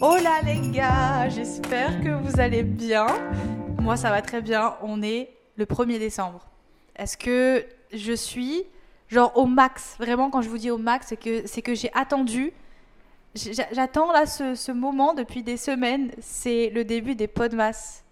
[0.00, 3.06] Hola les gars, j'espère que vous allez bien.
[3.80, 6.46] Moi ça va très bien, on est le 1er décembre.
[6.96, 8.64] Est-ce que je suis
[9.08, 9.96] genre au max?
[9.98, 12.52] Vraiment quand je vous dis au max, c'est que, c'est que j'ai attendu,
[13.34, 18.02] j'a- j'attends là ce, ce moment depuis des semaines, c'est le début des podmas.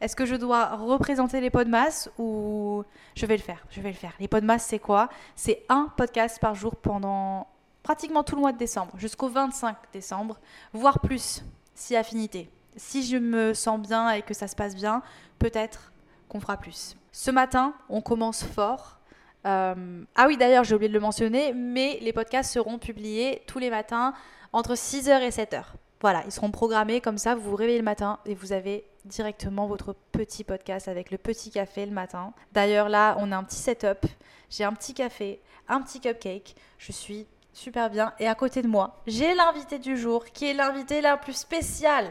[0.00, 2.82] Est-ce que je dois représenter les podmas ou
[3.14, 3.64] je vais le faire?
[3.70, 4.12] Je vais le faire.
[4.18, 5.08] Les podmas c'est quoi?
[5.36, 7.46] C'est un podcast par jour pendant
[7.82, 10.38] pratiquement tout le mois de décembre, jusqu'au 25 décembre,
[10.72, 11.42] voire plus,
[11.74, 12.50] si affinité.
[12.76, 15.02] Si je me sens bien et que ça se passe bien,
[15.38, 15.92] peut-être
[16.28, 16.96] qu'on fera plus.
[17.12, 18.98] Ce matin, on commence fort.
[19.46, 23.58] Euh, ah oui, d'ailleurs, j'ai oublié de le mentionner, mais les podcasts seront publiés tous
[23.58, 24.14] les matins
[24.52, 25.64] entre 6h et 7h.
[26.00, 29.66] Voilà, ils seront programmés comme ça, vous vous réveillez le matin et vous avez directement
[29.66, 32.32] votre petit podcast avec le petit café le matin.
[32.52, 34.06] D'ailleurs, là, on a un petit setup.
[34.48, 36.54] J'ai un petit café, un petit cupcake.
[36.78, 38.12] Je suis super bien.
[38.18, 42.10] Et à côté de moi, j'ai l'invité du jour qui est l'invité la plus spéciale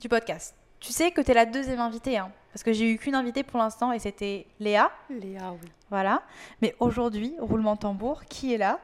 [0.00, 0.54] du podcast.
[0.80, 3.42] Tu sais que tu es la deuxième invitée, hein, parce que j'ai eu qu'une invitée
[3.42, 4.90] pour l'instant et c'était Léa.
[5.08, 5.68] Léa, oui.
[5.90, 6.22] Voilà.
[6.60, 8.80] Mais aujourd'hui, roulement de tambour, qui est là?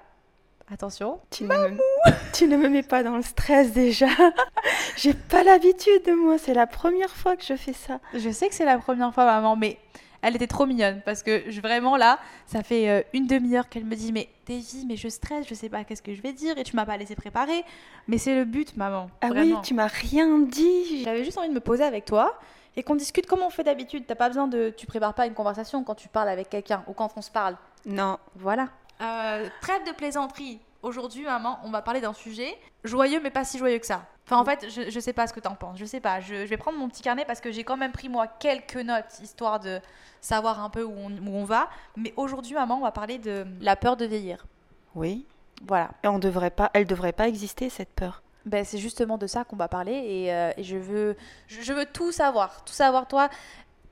[0.72, 1.20] Attention.
[1.30, 1.78] Tu ne, me...
[2.32, 4.06] tu ne me mets pas dans le stress déjà.
[4.96, 7.98] J'ai pas l'habitude de moi, c'est la première fois que je fais ça.
[8.14, 9.78] Je sais que c'est la première fois, maman, mais
[10.22, 13.84] elle était trop mignonne parce que je, vraiment là, ça fait euh, une demi-heure qu'elle
[13.84, 16.58] me dit Mais Davy, mais je stresse, je sais pas qu'est-ce que je vais dire
[16.58, 17.64] et tu m'as pas laissé préparer.
[18.08, 19.10] Mais c'est le but, maman.
[19.20, 19.56] Ah vraiment.
[19.56, 21.02] oui, tu m'as rien dit.
[21.04, 22.38] J'avais juste envie de me poser avec toi
[22.76, 24.04] et qu'on discute comme on fait d'habitude.
[24.06, 24.72] T'as pas besoin de.
[24.76, 27.56] Tu prépares pas une conversation quand tu parles avec quelqu'un ou quand on se parle.
[27.86, 28.68] Non, Voilà.
[29.00, 30.60] Euh, trêve de plaisanterie.
[30.82, 34.02] Aujourd'hui, maman, on va parler d'un sujet joyeux, mais pas si joyeux que ça.
[34.26, 35.76] Enfin, en fait, je, je sais pas ce que t'en penses.
[35.78, 36.20] Je sais pas.
[36.20, 38.76] Je, je vais prendre mon petit carnet parce que j'ai quand même pris, moi, quelques
[38.76, 39.80] notes, histoire de
[40.20, 41.68] savoir un peu où on, où on va.
[41.96, 44.46] Mais aujourd'hui, maman, on va parler de la peur de vieillir.
[44.94, 45.26] oui.
[45.68, 45.90] Voilà.
[46.02, 48.22] Et on devrait pas, elle devrait pas exister cette peur?
[48.46, 51.16] Ben, c'est justement de ça qu'on va parler et, euh, et je, veux,
[51.48, 52.64] je, je veux tout savoir.
[52.64, 53.28] Tout savoir, toi.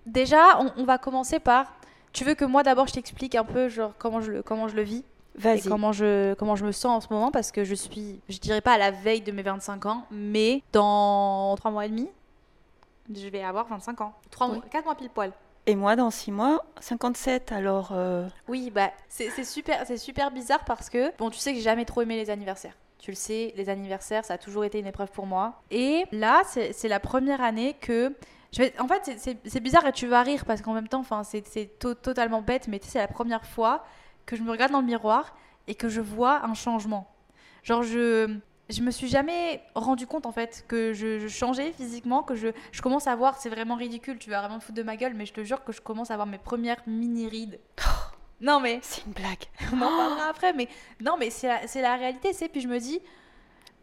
[0.07, 1.75] Déjà, on, on va commencer par.
[2.15, 4.77] Tu veux que moi, d'abord, je t'explique un peu genre, comment, je, le- comment je
[4.77, 5.05] le vis?
[5.45, 8.39] Et comment je, comment je me sens en ce moment parce que je suis, je
[8.39, 12.09] dirais pas à la veille de mes 25 ans, mais dans 3 mois et demi,
[13.15, 14.13] je vais avoir 25 ans.
[14.31, 14.53] 3 Oui.
[14.57, 15.33] mois, 4 mois pile poil.
[15.67, 17.53] Et moi, dans six mois, 57.
[17.53, 21.63] Alors, euh, Oui, bah c'est super, super bizarre parce que bon, tu sais que j'ai
[21.65, 22.73] jamais trop aimé les anniversaires.
[22.99, 25.61] Tu le sais, les anniversaires, ça a toujours été une épreuve pour moi.
[25.71, 28.15] Et là, c'est la première année que
[28.53, 28.73] je vais.
[28.81, 31.95] En fait, c'est- bizarre et tu vas rire parce qu'en même temps, c'est c'est to-
[31.95, 33.85] totalement bête, mais tu sais, c'est la première fois
[34.29, 35.35] que je me regarde dans le miroir
[35.67, 37.11] et que je vois un changement.
[37.63, 42.23] Genre, je je me suis jamais rendu compte en fait que je, je changeais physiquement,
[42.23, 44.83] que je, je commence à voir, c'est vraiment ridicule, tu vas vraiment te foutre de
[44.83, 47.59] ma gueule, mais je te jure que je commence à avoir mes premières mini rides.
[48.43, 49.47] Non mais c'est une blague.
[49.73, 50.69] on en parlera après, mais
[51.01, 52.49] non, mais c'est la, la réalité, c'est.
[52.49, 53.01] Puis je me dis,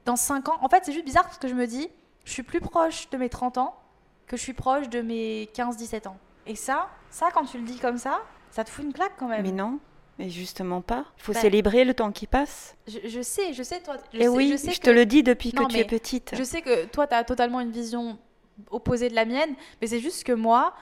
[0.06, 1.90] dans 5 ans, en fait, c'est juste bizarre parce que je me dis,
[2.24, 3.76] je suis plus proche de mes 30 ans
[4.28, 6.18] que je suis proche de mes 15-17 ans.
[6.46, 9.28] Et ça, ça, quand tu le dis comme ça, ça te fout une claque quand
[9.28, 9.44] même.
[9.44, 9.80] Mais non,
[10.20, 11.06] mais justement pas.
[11.18, 12.76] Il faut Bah- célébrer le temps qui passe.
[12.88, 13.98] Je, je sais, je sais, toi.
[14.14, 16.34] Je Et sais, oui, je te le dis depuis Non, que tu es petite.
[16.38, 18.18] Je sais que toi, tu as totalement une vision
[18.72, 20.74] opposée de la mienne, mais c'est juste que moi,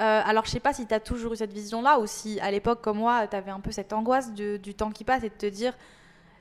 [0.00, 2.50] euh, alors je sais pas si tu as toujours eu cette vision-là ou si à
[2.50, 5.28] l'époque, comme moi, tu avais un peu cette angoisse de- du temps qui passe et
[5.28, 5.76] de te dire.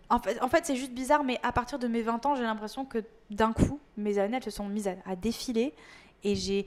[0.09, 2.41] En fait, en fait c'est juste bizarre, mais à partir de mes 20 ans, j'ai
[2.41, 2.97] l'impression que
[3.29, 5.75] d'un coup, mes années, elles se sont mises à, à défiler
[6.23, 6.65] et j'ai.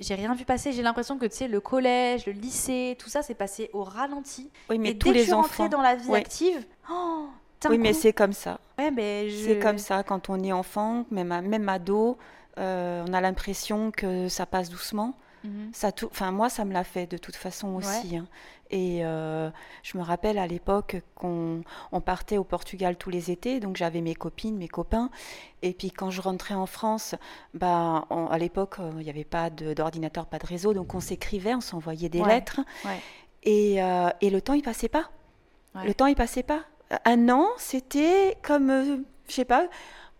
[0.00, 3.22] J'ai rien vu passer, j'ai l'impression que tu sais, le collège, le lycée, tout ça,
[3.22, 4.50] c'est passé au ralenti.
[4.70, 5.68] Oui, mais et tous dès que les rentrée enfants.
[5.68, 6.18] dans la vie Oui.
[6.18, 7.26] active, oh,
[7.68, 8.60] Oui, mais c'est comme ça.
[8.78, 12.16] Ouais, mais je- C'est comme ça quand on est enfant, même, même ado,
[12.58, 15.14] euh, on a l'impression que ça passe doucement.
[15.44, 15.70] Mhm.
[15.72, 18.16] Ça tout, enfin moi ça me l'a fait de toute façon aussi.
[18.16, 18.26] hein.
[18.70, 19.50] Et euh,
[19.82, 21.60] je me rappelle à l'époque qu'on
[21.92, 25.10] on partait au Portugal tous les étés, donc j'avais mes copines, mes copains.
[25.62, 27.14] Et puis quand je rentrais en France,
[27.52, 31.00] bah on- à l'époque euh, il n'y avait pas d'ordinateur, pas de réseau, donc on
[31.00, 32.60] s'écrivait, on s'envoyait des Ouais, lettres.
[32.86, 32.98] ouais.
[33.42, 35.10] Et, euh, et le temps il passait pas.
[35.84, 36.60] Le temps il passait pas.
[37.04, 39.66] Un an c'était comme, je sais pas.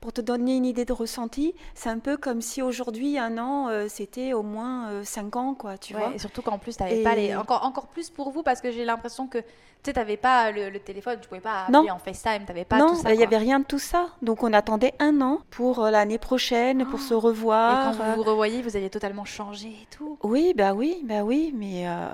[0.05, 3.69] Pour te donner une idée de ressenti, c'est un peu comme si aujourd'hui, un an,
[3.71, 6.15] euh, c'était au moins euh, cinq ans, quoi, tu Ouais, vois.
[6.15, 7.35] et surtout qu'en plus, t'avais Et- pas les.
[7.35, 9.39] Encore, encore plus pour vous, parce que j'ai l'impression que
[9.85, 12.79] Tu sais, t'avais pas le, le téléphone, tu pouvais pas appeler en FaceTime, t'avais pas
[12.79, 13.11] non, tout ça.
[13.11, 13.27] il n'y quoi.
[13.27, 14.07] avait rien de tout ça.
[14.23, 17.93] Donc on attendait un an pour euh, l'année prochaine, pour se Et revoir.
[17.95, 20.19] quand vous vous revoyez, vous aviez totalement changé et tout.
[20.23, 22.07] Oui, bah oui, bah oui, mais euh,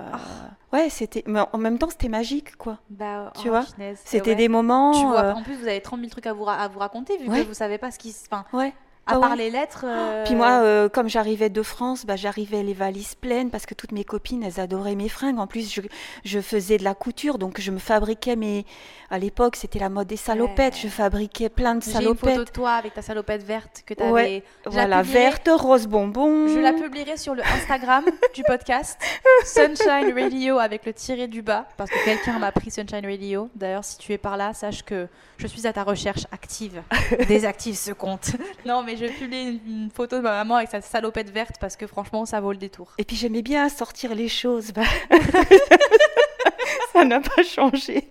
[0.72, 1.22] ouais, c'était.
[1.28, 2.78] Mais en même temps, c'était magique, quoi.
[2.90, 3.64] Bah, Tu oh, vois,
[4.04, 4.34] C'était ouais.
[4.36, 4.90] des moments.
[4.90, 6.80] Tu vois, euh, en plus, vous avez 30 000 trucs à vous, ra- à vous
[6.80, 7.42] raconter, vu Ouais.
[7.44, 8.24] que vous savez pas ce qui se.
[8.30, 8.74] Enfin, ouais.
[9.10, 9.36] À Ah part ouais.
[9.36, 9.84] les lettres.
[9.86, 13.74] euh, Puis moi, euh, comme j'arrivais de France, bah, j'arrivais les valises pleines parce que
[13.74, 15.38] toutes mes copines, elles adoraient mes fringues.
[15.38, 15.80] En plus, je,
[16.24, 18.64] je faisais de la couture, donc je me fabriquais mes.
[19.12, 20.74] À l'époque, c'était la mode des salopettes.
[20.74, 20.80] Ouais.
[20.82, 22.52] Je fabriquais plein de J'ai une photo de salopettes.
[22.54, 24.10] toi avec ta salopette verte que t'avais.
[24.12, 26.46] Ouais, Je la Voilà, publierai- verte, rose bonbon.
[26.48, 28.04] Je la publierai sur le Instagram
[28.34, 29.00] du podcast
[29.44, 33.48] Sunshine Radio avec le tiré du bas parce que quelqu'un m'a pris Sunshine Radio.
[33.54, 35.08] D'ailleurs, si tu es par là, sache que
[35.38, 36.82] je suis à ta recherche active.
[37.28, 38.32] Désactive ce compte.
[38.66, 41.56] Non, mais je vais publier une, une photo de ma maman avec sa salopette verte
[41.60, 42.92] parce que franchement, ça vaut le détour.
[42.98, 44.72] Et puis j'aimais bien sortir les choses.
[44.72, 44.82] bah.
[46.92, 48.08] Ça n'a pas changé.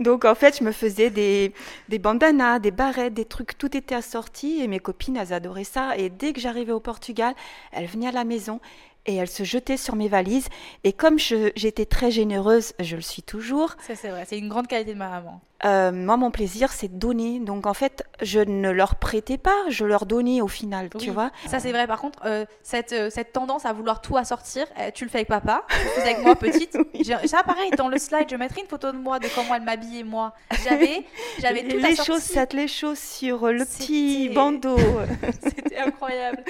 [0.00, 1.52] Donc en fait, je me faisais des,
[1.88, 5.96] des bandanas, des barrettes, des trucs, tout était assorti et mes copines, elles adoraient ça.
[5.96, 7.34] Et dès que j'arrivais au Portugal,
[7.70, 8.60] elles venaient à la maison
[9.06, 10.48] et elles se jetaient sur mes valises.
[10.84, 14.24] Et comme j'étais très généreuse, je le suis toujours, Ça, c'est vrai.
[14.28, 15.40] C'est une grande qualité de ma maman.
[15.64, 17.38] euh, moi, mon plaisir, c'est de donner.
[17.40, 21.08] Donc en fait, je ne leur prêtais pas, je leur donnais au final, tu Oui.
[21.10, 21.30] vois.
[21.46, 21.86] Ça, c'est vrai.
[21.86, 25.18] Par contre, euh, cette, euh, cette tendance à vouloir tout assortir, euh, tu le fais
[25.18, 26.76] avec papa, tu le faisais avec moi petite.
[27.00, 29.62] J'ai- Ça, pareil, dans le slide, je mettrai une photo de moi, de comment elle
[29.62, 30.32] m'habillait, moi.
[30.64, 31.04] J'avais,
[31.40, 32.12] j'avais tout les assorti.
[32.12, 34.76] chaussettes, les chaussures, le petit bandeau.
[35.42, 36.42] C'était incroyable.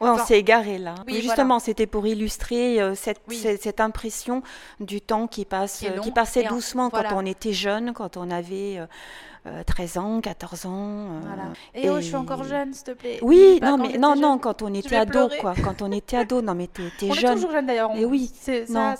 [0.00, 0.94] Ouais, on Enfin, s'est égaré là.
[1.06, 3.36] oui, Justement, c'était pour illustrer euh, cette, Oui.
[3.36, 4.42] cette, cette impression
[4.80, 7.10] du temps qui passe, Qui euh, qui passait en- doucement voilà.
[7.10, 8.86] quand on était jeune, quand on avait euh,
[9.46, 10.70] euh, 13 ans, 14 ans.
[10.72, 11.42] euh, Voilà.
[11.74, 13.18] Et, oh, je suis encore jeune, s'il te plaît.
[13.22, 14.40] Oui, non, mais non, non, jeune.
[14.40, 15.38] quand on était ado, pleurer.
[15.38, 15.54] quoi.
[15.62, 17.34] Quand on était ado, non, mais t'es t'es On est jeune.
[17.34, 17.94] toujours jeune d'ailleurs.
[17.94, 18.96] Et oui, C'est vrai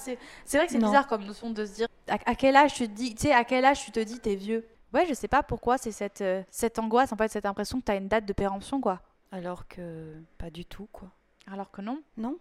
[0.67, 3.15] que c'est bizarre comme notion de se dire à, à quel âge tu te dis,
[3.15, 4.67] tu sais, à quel âge tu te dis t'es vieux?
[4.93, 7.85] Ouais, je sais pas pourquoi c'est cette, euh, cette angoisse, en fait, cette impression que
[7.85, 9.01] t'as une date de péremption, quoi.
[9.33, 11.09] Alors que pas du tout, quoi.
[11.51, 11.99] Alors que non.
[12.17, 12.37] Non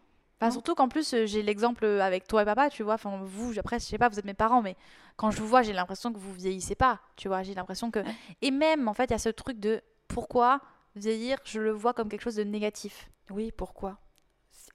[0.52, 2.96] Surtout qu'en plus, euh, j'ai l'exemple avec toi et papa, tu vois.
[2.96, 4.76] Enfin, vous, après, je sais pas, vous êtes mes parents, mais
[5.16, 7.44] quand je vous vois, j'ai l'impression que vous vieillissez pas, tu vois.
[7.44, 8.00] J'ai l'impression que.
[8.42, 10.60] Et même, en fait, il y a ce truc de pourquoi
[10.96, 13.10] vieillir, je le vois comme quelque chose de négatif.
[13.30, 14.00] Oui, pourquoi?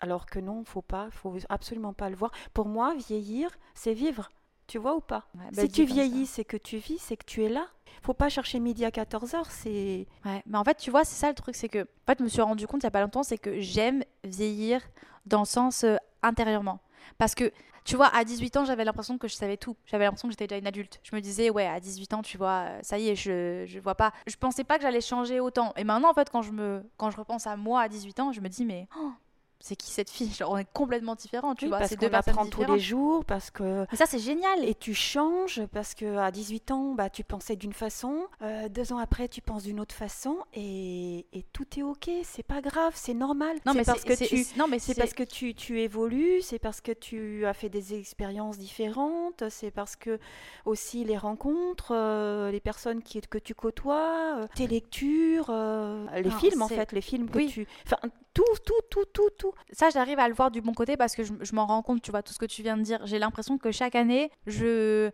[0.00, 2.30] Alors que non, faut pas, faut absolument pas le voir.
[2.54, 4.30] Pour moi, vieillir, c'est vivre.
[4.68, 7.24] Tu vois ou pas Ouais, bah, Si tu vieillis, c'est que tu vis, c'est que
[7.24, 7.66] tu es là.
[8.02, 10.06] Faut pas chercher midi à 14h, c'est...
[10.24, 12.24] Ouais, mais en fait, tu vois, c'est ça le truc, c'est que, en fait, je
[12.24, 14.82] me suis rendu compte il y a pas longtemps, c'est que j'aime vieillir
[15.26, 16.80] dans le sens euh, intérieurement.
[17.16, 17.50] Parce que,
[17.84, 19.74] tu vois, à 18 ans, j'avais l'impression que je savais tout.
[19.86, 21.00] J'avais l'impression que j'étais déjà une adulte.
[21.02, 23.80] Je me disais, ouais, à 18 ans, tu vois, euh, ça y est, je, je
[23.80, 24.12] vois pas.
[24.26, 25.72] Je pensais pas que j'allais changer autant.
[25.76, 28.32] Et maintenant, en fait, quand je, me, quand je repense à moi à 18 ans,
[28.32, 29.12] je me dis, mais oh,
[29.60, 30.32] c'est qui cette fille?
[30.32, 31.78] Genre, on est complètement différents, tu Oui, vois.
[31.80, 33.86] parce qu'on apprend tous les jours, parce que...
[33.90, 34.64] Mais ça, c'est génial.
[34.64, 38.92] Et tu changes parce que à 18 ans, bah, tu pensais d'une façon, euh, deux
[38.92, 42.92] ans après, tu penses d'une autre façon, et, et tout est ok, c'est pas grave,
[42.94, 43.56] c'est normal.
[43.66, 46.58] non, mais c'est parce que tu, non, mais c'est parce que tu, tu évolues, c'est
[46.58, 50.18] parce que tu as fait des expériences différentes, c'est parce que
[50.64, 56.38] aussi les rencontres, euh, les personnes qui, que tu côtoies, euh, tes lectures, les Non,
[56.38, 57.48] films en fait, les films que Oui.
[57.48, 57.66] tu...
[57.86, 57.98] Enfin,
[58.34, 59.52] tout, tout, tout, tout, tout.
[59.72, 62.02] ça, j'arrive à le voir du bon côté parce que je, je m'en rends compte,
[62.02, 63.00] tu vois, tout ce que tu viens de dire.
[63.04, 65.10] J'ai l'impression que chaque année, je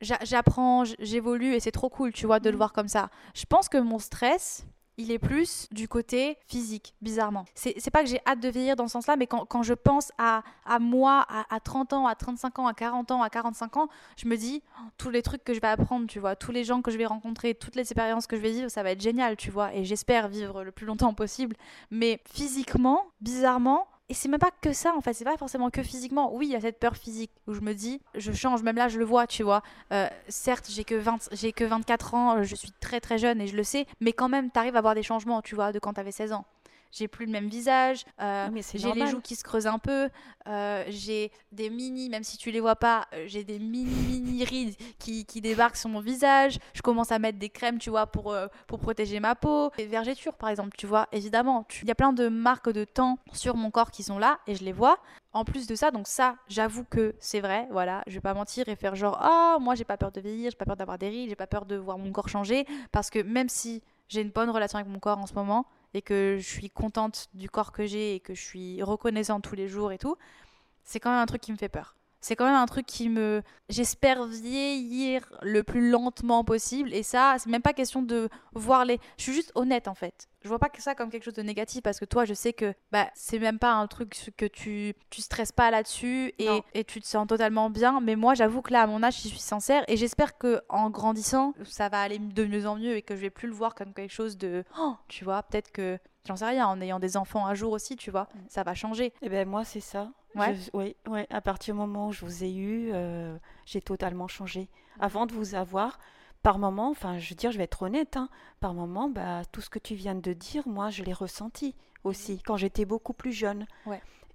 [0.00, 2.58] j'a- j'apprends, j'évolue et c'est trop cool, tu vois, de le Mhm.
[2.58, 3.10] voir comme ça.
[3.34, 4.64] Je pense que mon stress,
[4.98, 7.44] il est plus du côté physique, bizarrement.
[7.54, 10.12] C'est pas que j'ai hâte de vieillir dans ce sens-là, mais quand, quand je pense
[10.18, 13.76] à, à moi, à, à 30 ans, à 35 ans, à 40 ans, à 45
[13.76, 16.50] ans, je me dis, oh, tous les trucs que je vais apprendre, tu vois, tous
[16.50, 18.90] les gens que je vais rencontrer, toutes les expériences que je vais vivre, ça va
[18.90, 21.56] être génial, tu vois, et j'espère vivre le plus longtemps possible.
[21.92, 25.82] Mais physiquement, bizarrement, et c'est même pas que ça en fait, c'est pas forcément que
[25.82, 26.34] physiquement.
[26.34, 28.88] Oui, il y a cette peur physique où je me dis, je change, même là
[28.88, 29.62] je le vois, tu vois.
[29.92, 33.40] Euh, certes, j'ai que, 20 j'ai que 24 ans, euh, je suis très très jeune
[33.40, 35.78] et je le sais, mais quand même, t'arrives à voir des changements, tu vois, de
[35.78, 36.46] quand t'avais 16 ans.
[36.90, 40.08] J'ai plus le même visage, euh, j'ai les joues qui se creusent un peu,
[40.46, 44.44] euh, j'ai des mini, même si tu les vois pas, euh, j'ai des mini mini
[44.44, 46.58] rides qui, qui débarquent sur mon visage.
[46.72, 49.70] Je commence à mettre des crèmes, tu vois, pour, euh, pour protéger ma peau.
[49.76, 51.66] Les vergetures, par exemple, tu vois, évidemment.
[51.82, 54.54] Il y a plein de marques de temps sur mon corps qui sont là et
[54.54, 54.98] je les vois.
[55.34, 58.66] En plus de ça, donc ça, j'avoue que c'est vrai, voilà, je vais pas mentir
[58.68, 61.10] et faire genre, oh, moi j'ai pas peur de vieillir, j'ai pas peur d'avoir des
[61.10, 64.30] rides, j'ai pas peur de voir mon corps changer, parce que même si j'ai une
[64.30, 67.72] bonne relation avec mon corps en ce moment et que je suis contente du corps
[67.72, 70.16] que j'ai et que je suis reconnaissante tous les jours et tout,
[70.84, 71.97] c'est quand même un truc qui me fait peur.
[72.20, 73.42] C'est quand même un truc qui me.
[73.68, 76.92] J'espère vieillir le plus lentement possible.
[76.92, 78.98] Et ça, c'est même pas question de voir les.
[79.18, 80.28] Je suis juste honnête en fait.
[80.42, 82.52] Je vois pas que ça comme quelque chose de négatif parce que toi, je sais
[82.52, 86.84] que bah, c'est même pas un truc que tu, tu stresses pas là-dessus et, et,
[86.84, 88.00] tu te sens totalement bien.
[88.00, 90.90] Mais moi, j'avoue que là, à mon âge, je suis sincère et j'espère que en
[90.90, 93.74] grandissant, ça va aller de mieux en mieux et que je vais plus le voir
[93.74, 94.64] comme quelque chose de.
[94.78, 95.98] Oh, tu vois, peut-être que.
[96.26, 98.38] J'en sais rien, en ayant des enfants un jour aussi, tu vois, mm.
[98.48, 99.06] ça va changer.
[99.06, 100.10] Et eh ben moi, c'est ça.
[100.74, 104.68] Oui, ouais, à partir du moment où je vous ai eu, euh, j'ai totalement changé.
[105.00, 105.98] Avant de vous avoir,
[106.42, 108.28] par moment, enfin, je veux dire, je vais être honnête, hein,
[108.60, 112.34] par moment, bah, tout ce que tu viens de dire, moi, je l'ai ressenti aussi
[112.34, 112.40] mmh.
[112.44, 113.66] quand j'étais beaucoup plus jeune.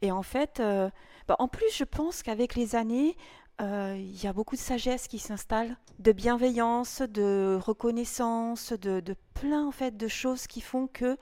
[0.01, 0.89] Et en fait, euh,
[1.27, 3.15] bah, en plus, je pense qu'avec les années,
[3.61, 9.15] euh, il y a beaucoup de sagesse qui s'installe, de bienveillance, de reconnaissance, de, de,
[9.35, 11.17] plein en fait de choses qui font que,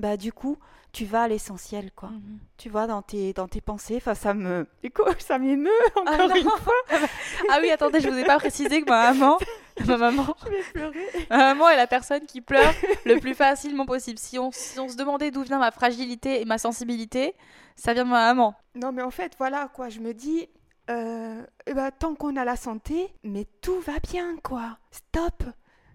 [0.00, 0.56] bah, du coup,
[0.92, 2.08] tu vas à l'essentiel, quoi.
[2.08, 2.38] Mhm.
[2.56, 3.96] Tu vois, dans tes, dans tes pensées.
[3.96, 4.66] Enfin, ça me.
[5.18, 6.74] Ça m'émeut ah encore une fois.
[7.50, 9.38] ah oui, attendez, je vous ai pas précisé que ma maman.
[9.86, 10.34] Ma maman.
[10.44, 11.06] Je vais pleurer.
[11.30, 12.74] Ma maman est la personne qui pleure
[13.06, 14.18] le plus facilement possible.
[14.18, 17.34] Si on, si on se demandait d'où vient ma fragilité et ma sensibilité,
[17.76, 18.54] ça vient de ma maman.
[18.74, 19.88] Non, mais en fait, voilà, quoi.
[19.88, 20.48] Je me dis.
[20.90, 24.76] Euh, eh ben, tant qu'on a la santé, mais tout va bien, quoi.
[24.90, 25.44] Stop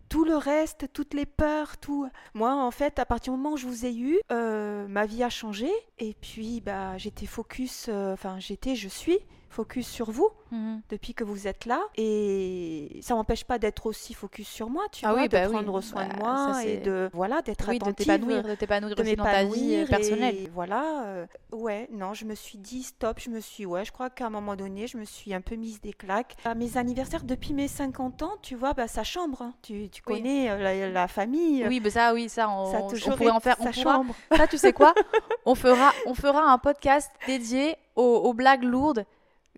[0.10, 2.08] tout le reste, toutes les peurs, tout.
[2.34, 5.24] Moi, en fait, à partir du moment où je vous ai eu, euh, ma vie
[5.24, 5.70] a changé.
[6.00, 9.20] Et puis, bah, j'étais focus, euh, enfin, j'étais, je suis
[9.56, 10.82] focus sur vous mhm.
[10.90, 11.82] depuis que vous êtes là.
[11.96, 15.82] Et ça m'empêche pas d'être aussi focus sur moi, tu ah vois, de bah prendre
[15.82, 19.44] soin de bah, moi et de voilà, d'être oui, attentive, de t'épanouir, de dans ta
[19.46, 20.36] vie personnelle.
[20.36, 23.94] Et voilà, euh, ouais, non, je me suis dit stop, je me suis, ouais, je
[23.94, 26.36] crois qu'à un moment donné, je me suis un peu mise des claques.
[26.44, 29.42] À mes anniversaires, depuis mes 50 ans, tu vois, bah, ça chambre.
[29.42, 29.54] Hein.
[29.62, 31.66] Tu, tu connais euh, la, famille.
[31.68, 33.56] Oui, bah ça, oui, ça, on, ça on pourrait en faire.
[33.60, 34.14] On chambre.
[34.36, 34.94] ça, tu sais quoi
[35.46, 39.06] On fera, on fera un podcast dédié aux, aux blagues lourdes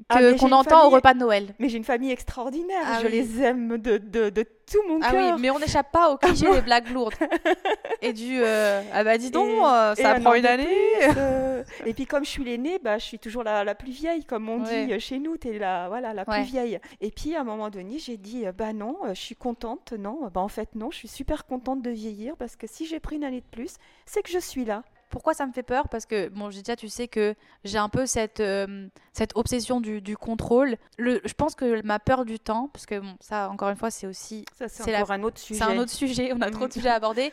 [0.09, 1.53] ah, qu'on entend au repas de Noël.
[1.59, 5.11] Mais j'ai une famille extraordinaire, ah je les aime de, de, de tout mon cœur.
[5.13, 7.15] Ah oui, mais on n'échappe pas au cliché des blagues lourdes.
[8.01, 10.67] Et du euh, ah bah dis donc, euh, ça prend une année.
[11.17, 14.23] Euh, et puis comme je suis l'aînée, bah je suis toujours la, la, plus vieille,
[14.23, 16.79] comme on dit chez nous, tu es la voilà la plus vieille.
[17.01, 20.41] Et puis à un moment donné, j'ai dit bah non, je suis contente, non, bah
[20.41, 23.23] en fait non, je suis super contente de vieillir parce que si j'ai pris une
[23.23, 23.75] année de plus,
[24.05, 24.83] c'est que je suis là.
[25.09, 25.87] Pourquoi ça me fait peur?
[25.89, 30.01] Parce que, bon, déjà, tu sais que j'ai un peu cette, euh, cette obsession du,
[30.01, 30.77] du, contrôle.
[30.97, 33.91] Le, je pense que ma peur du temps, parce que, bon, ça, encore une fois,
[33.91, 34.45] c'est aussi.
[34.57, 35.59] Ça, c'est encore un autre sujet.
[35.59, 37.31] C'est un autre sujet, on a trop de sujets à aborder.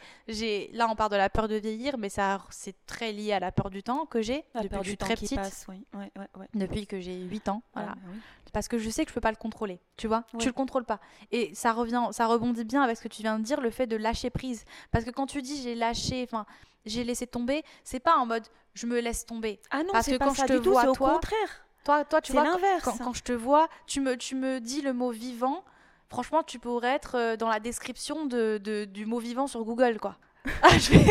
[0.73, 3.53] Là, on parle de la peur de vieillir, mais ça, c'est très lié à la
[3.53, 5.41] peur du temps que j'ai depuis que je suis très petite.
[5.69, 5.85] oui.
[5.95, 7.63] Ouais, ouais, depuis que j'ai 8 ans.
[7.75, 7.95] Voilà.
[7.97, 8.09] Ah,
[8.55, 10.25] parce que je sais que je peux pas le contrôler, tu vois?
[10.39, 11.01] Tu le contrôles pas.
[11.33, 13.89] Et ça revient, ça rebondit bien avec ce que tu viens de dire, le fait
[13.89, 14.65] de lâcher prise.
[14.93, 16.47] Parce que quand tu dis j'ai lâché, enfin
[16.87, 19.61] j'ai laissé tomber, c'est pas en mode je me laisse tomber.
[19.71, 21.67] Ah non, parce que quand je te vois, au toi, contraire.
[21.85, 22.85] Toi, toi, tu vois, l'inverse.
[22.85, 25.65] Quand, quand, je te vois, tu me, tu me dis le mot vivant.
[26.09, 29.99] Franchement, tu pourrais être euh, dans la description de, de, du mot vivant sur Google,
[30.01, 30.17] quoi.
[30.63, 31.07] Ah, je vais...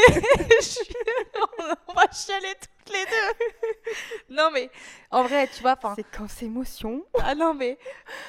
[1.88, 4.36] On va chialer toutes les deux.
[4.36, 4.70] Non, mais
[5.10, 5.76] en vrai, tu vois.
[5.96, 7.04] C'est quand c'est émotion.
[7.20, 7.80] Ah non, mais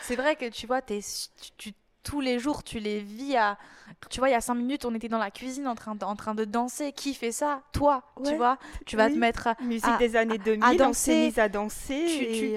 [0.03, 1.01] c'est vrai que tu vois, es,
[1.59, 1.73] tu,
[2.05, 3.59] tous les jours, tu les vis à.
[4.11, 6.05] Tu vois, il y a cinq minutes, on était dans la cuisine en train de,
[6.05, 6.93] en train de danser.
[6.93, 7.63] Qui fait ça?
[7.73, 8.59] Toi, tu vois.
[8.87, 9.57] Tu vas te mettre à.
[9.63, 11.27] Musique des années 2000, à danser.
[11.27, 12.57] mise à danser.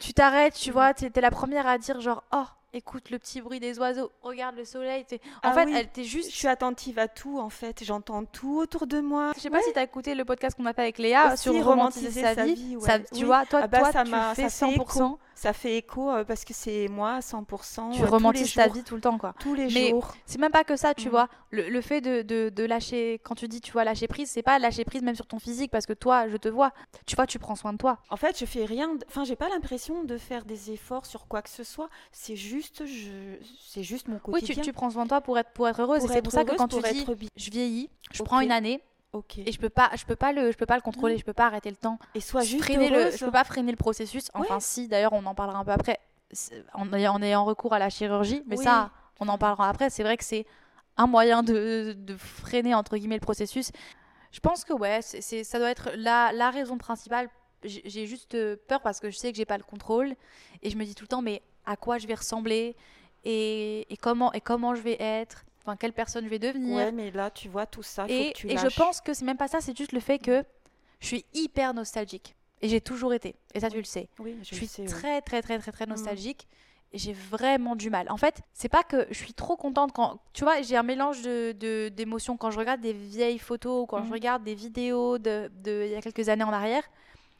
[0.00, 0.94] Tu t'arrêtes, tu, euh, tu vois.
[0.94, 4.56] Tu étais la première à dire, genre, oh, écoute le petit bruit des oiseaux, regarde
[4.56, 5.04] le soleil.
[5.12, 6.30] En ah fait, elle était juste.
[6.30, 7.82] Je suis attentive à tout, en fait.
[7.84, 9.32] J'entends tout autour de moi.
[9.36, 11.52] Je sais pas si tu as écouté le podcast qu'on a fait avec Léa sur
[11.64, 12.76] romantiser, sa, vie.
[13.14, 14.10] Tu vois, toi, ah bah, toi ça tu
[14.40, 17.92] fais 100% ça fait écho euh, parce que c'est moi 100%.
[17.92, 19.34] Tu romantises ta vie tout le temps, quoi.
[19.38, 20.14] Tous les Mais jours.
[20.26, 21.10] C'est même pas que ça, tu mm.
[21.10, 21.28] vois.
[21.50, 24.42] Le, le fait de, de, de, lâcher, quand tu dis, tu vois, lâcher prise, c'est
[24.42, 26.72] pas lâcher prise même sur ton physique parce que toi, je te vois.
[27.06, 27.98] Tu vois, tu prends soin de toi.
[28.10, 28.96] En fait, je fais rien.
[29.08, 31.88] Enfin, j'ai pas l'impression de faire des efforts sur quoi que ce soit.
[32.12, 33.10] C'est juste, je...
[33.66, 34.54] c'est juste mon quotidien.
[34.54, 36.02] Oui, tu, tu, prends soin de toi pour être, pour être heureuse.
[36.08, 37.04] C'est pour ça que quand tu dis,
[37.36, 38.80] je vieillis, je prends une année
[39.36, 41.32] et je peux pas, je peux pas le, je peux pas le contrôler, je peux
[41.32, 41.98] pas arrêter le temps.
[42.14, 44.30] Et soit juste freiner le, je peux pas freiner le processus.
[44.34, 45.98] Enfin, si, d'ailleurs, on en parlera un peu après,
[46.74, 46.92] en
[47.22, 48.90] ayant recours à la chirurgie, mais ça,
[49.20, 49.90] on en parlera après.
[49.90, 50.46] C'est vrai que c'est
[50.96, 53.70] un moyen de, de, freiner entre guillemets le processus.
[54.30, 57.28] Je pense que ouais, c'est, ça doit être la, la raison principale.
[57.64, 60.14] J'ai juste peur parce que je sais que j'ai pas le contrôle
[60.62, 62.76] et je me dis tout le temps, mais à quoi je vais ressembler
[63.24, 66.76] et, et comment et comment je vais être enfin quelle personne je vais devenir.
[66.76, 68.06] Ouais, mais là, tu vois tout ça.
[68.08, 70.00] Et, faut que tu et je pense que c'est même pas ça, c'est juste le
[70.00, 70.44] fait que
[71.00, 72.34] je suis hyper nostalgique.
[72.62, 73.36] Et j'ai toujours été.
[73.54, 74.08] Et ça, tu le sais.
[74.18, 75.90] Oui, je, suis très, très, très, très, très mm.
[75.90, 76.48] nostalgique.
[76.92, 78.08] Et j'ai vraiment du mal.
[78.08, 80.20] En fait, c'est pas que je suis trop contente quand.
[80.32, 84.02] Tu vois, j'ai un mélange de, d'émotions quand je regarde des vieilles photos ou quand
[84.04, 84.12] je mm.
[84.12, 86.84] regarde des vidéos de, de, il y a quelques années en arrière.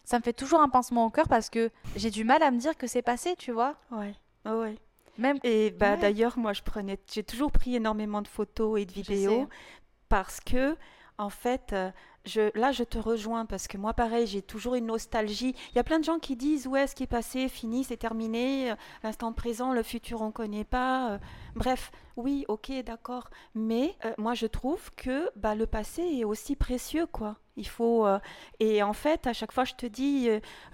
[0.05, 2.59] ça me fait toujours un pincement au cœur parce que j'ai du mal à me
[2.59, 3.77] dire que c'est passé, tu vois.
[3.93, 4.15] Ouais,
[4.45, 4.77] ouais.
[5.19, 8.93] Même et bah d'ailleurs moi je prenais, j'ai toujours pris énormément de photos et de
[8.93, 9.49] vidéos
[10.09, 10.77] parce que
[11.19, 11.91] en fait, euh,
[12.25, 15.55] je, là, je te rejoins parce que moi, pareil, j'ai toujours une nostalgie.
[15.73, 17.97] Il y a plein de gens qui disent ouais, ce qui est passé, fini, c'est
[17.97, 18.73] terminé.
[18.73, 21.13] Euh, l'instant présent, le futur, on ne connaît pas.
[21.13, 21.19] Euh,
[21.55, 23.31] bref, oui, ok, d'accord.
[23.55, 27.37] Mais moi, je trouve que bah, le passé est aussi précieux, quoi.
[27.57, 28.07] Il faut
[28.61, 30.29] et en fait, à chaque fois, je te dis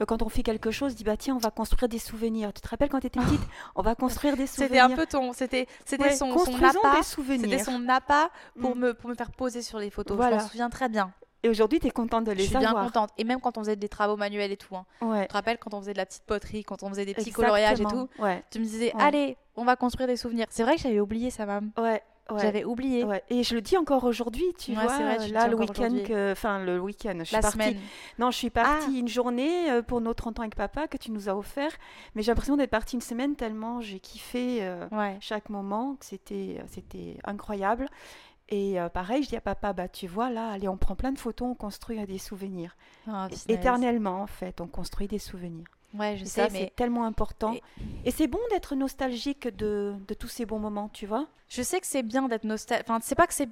[0.06, 2.52] quand on fait quelque chose, dis bah tiens, on va construire des souvenirs.
[2.52, 3.40] Tu te rappelles quand tu étais petite,
[3.74, 4.86] on va construire des souvenirs.
[4.88, 8.78] C'était un peu ton, c'était c'était son, son appât, c'était son appât pour mm.
[8.78, 10.18] me pour me faire poser sur les photos.
[10.20, 11.12] Je me souviens très bien.
[11.42, 12.62] Et aujourd'hui, tu es contente de les avoir.
[12.62, 13.10] Je suis bien contente.
[13.16, 14.76] Et même quand on faisait des travaux manuels et tout.
[14.76, 14.84] Hein.
[15.00, 17.32] Tu te rappelles quand on faisait de la petite poterie, quand on faisait des petits
[17.32, 18.08] coloriages et tout?
[18.50, 20.46] Tu me disais, allez, on va construire des souvenirs.
[20.50, 21.70] C'est vrai que j'avais oublié ça, maman.
[21.78, 22.02] Ouais.
[22.38, 23.04] J'avais oublié.
[23.28, 24.84] Et je le dis encore aujourd'hui, tu vois.
[24.84, 25.94] Vrai, là, le week-end,
[26.32, 27.58] enfin le week-end, je suis la partie.
[27.58, 27.76] Semaine.
[28.18, 28.98] Non, je suis partie ah.
[28.98, 31.72] une journée euh, pour nos 30 ans avec papa que tu nous as offert.
[32.14, 34.86] Mais j'ai l'impression d'être partie une semaine tellement j'ai kiffé euh,
[35.20, 37.88] chaque moment, que c'était, euh, c'était incroyable.
[38.48, 41.12] Et euh, pareil, je dis à papa, bah tu vois là, allez, on prend plein
[41.12, 42.76] de photos, on construit des souvenirs.
[43.06, 45.68] Ah, Éternellement, en fait, on construit des souvenirs.
[45.94, 47.54] Ouais, je sais, ça, c'est tellement important.
[48.04, 51.26] Et, c'est bon d'être nostalgique de, de, tous ces bons moments, tu vois?
[51.48, 52.86] Je sais que c'est bien d'être nostalgique.
[52.88, 53.48] Enfin, c'est pas que c'est.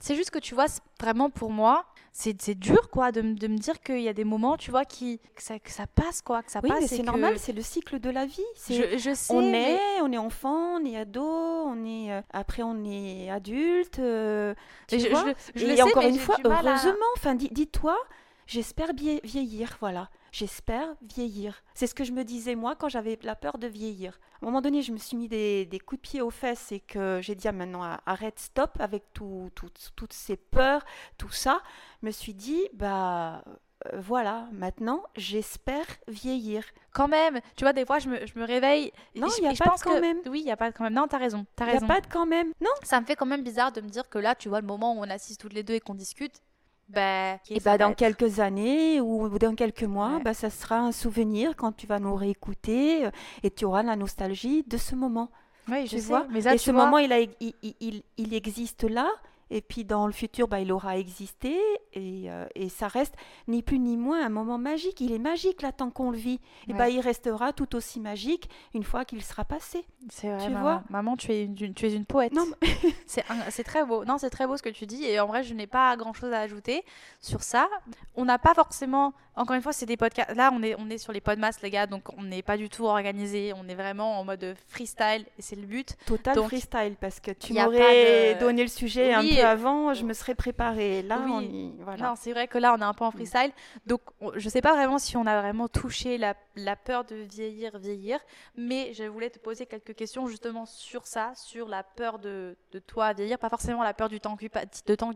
[0.00, 0.66] C'est juste que tu vois,
[1.00, 4.56] vraiment pour moi, c'est dur, quoi, de, de me dire qu'il y a des moments,
[4.56, 6.80] tu vois, qui, que, ça, que ça passe, quoi, que ça oui, passe.
[6.80, 8.40] mais c'est normal, c'est le cycle de la vie.
[8.70, 9.34] Je, je, sais.
[9.34, 12.12] On est, on est enfant, on est ado, on est.
[12.12, 13.98] Euh, après, on est adulte.
[13.98, 14.54] Euh,
[14.88, 17.98] tu je, vois je, Et encore une fois, heureusement, enfin, dis-toi,
[18.46, 21.62] j'espère vieillir, voilà j'espère vieillir.
[21.74, 24.18] C'est ce que je me disais moi quand j'avais la peur de vieillir.
[24.34, 26.80] À un moment donné, je me suis mis des, coups de pied aux fesses et
[26.80, 30.84] que j'ai dit ah, maintenant arrête, stop avec tout, toutes ces peurs,
[31.16, 31.62] tout ça.
[32.02, 33.42] Je me suis dit bah
[33.86, 36.64] euh, voilà, maintenant j'espère vieillir.
[36.92, 38.92] Quand même, tu vois, des fois je me, je me réveille.
[39.14, 40.18] Non, il n'y a pas de quand même.
[40.26, 40.94] Oui, il n'y a pas de quand même.
[40.94, 41.46] Non, t'as raison.
[41.60, 42.52] Il n'y a pas de quand même.
[42.60, 42.70] Non.
[42.82, 44.94] Ça me fait quand même bizarre de me dire que là, tu vois, le moment
[44.94, 46.42] où on assiste toutes les deux et qu'on discute,
[46.88, 51.56] bah, et bah, dans quelques années ou dans quelques mois, bah, ça sera un souvenir
[51.56, 53.10] quand tu vas nous réécouter euh,
[53.42, 55.30] et tu auras la nostalgie de ce moment.
[55.68, 56.06] Oui, je sais.
[56.06, 59.08] Vois mais et ce moment, il, a, il, il, il, existe là
[59.50, 61.56] et puis dans le futur, bah, il aura existé
[61.92, 63.14] et, euh, et, ça reste
[63.46, 65.00] ni plus ni moins un moment magique.
[65.00, 66.40] Il est magique là tant qu'on le vit.
[66.68, 69.84] Et bah, il restera tout aussi magique une fois qu'il sera passé.
[70.10, 70.62] C'est vrai, tu maman.
[70.62, 72.32] Vois maman, tu es une, tu es une poète.
[73.06, 74.04] c'est très beau.
[74.04, 75.04] Non, c'est très beau ce que tu dis.
[75.04, 76.84] Et en vrai, je n'ai pas grand chose à ajouter
[77.20, 77.68] sur ça.
[78.16, 79.14] On n'a pas forcément.
[79.36, 80.34] Encore une fois, c'est des podcasts.
[80.34, 81.86] Là, on est, on est sur les podcasts, les gars.
[81.86, 83.52] Donc, on n'est pas du tout organisé.
[83.54, 85.26] On est vraiment en mode freestyle.
[85.38, 85.94] Et c'est le but.
[86.06, 86.96] Total freestyle.
[86.98, 91.02] Parce que tu m'aurais donné le sujet un peu avant, je me serais préparée.
[91.02, 91.74] Là, on y...
[91.80, 92.14] voilà.
[92.16, 93.52] c'est vrai que là, on est un peu en freestyle.
[93.84, 94.00] Donc,
[94.36, 98.18] je sais pas vraiment si on a vraiment touché la, la, peur de vieillir, vieillir.
[98.56, 102.78] Mais je voulais te poser quelques questions justement sur ça, sur la peur de, de
[102.78, 103.38] toi vieillir.
[103.38, 105.12] Pas forcément la peur du temps qui passe, de temps,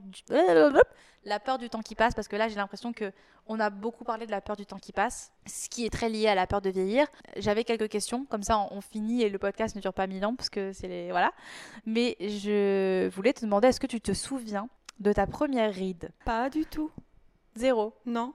[1.25, 3.13] la peur du temps qui passe, parce que là, j'ai l'impression que
[3.51, 6.09] on a beaucoup parlé de la peur du temps qui passe, ce qui est très
[6.09, 7.09] lié à la peur de vieillir.
[7.37, 10.37] J'avais quelques questions, comme ça, on, finit et le podcast ne dure pas mille ans,
[10.37, 11.33] parce que c'est les voilà.
[11.85, 14.69] Mais je voulais te demander, est-ce que tu te souviens
[15.01, 16.11] de ta première ride?
[16.25, 16.93] Pas du tout.
[17.57, 17.93] Zéro.
[18.07, 18.35] Non.